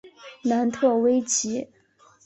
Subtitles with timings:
[0.41, 1.67] 楠特威奇。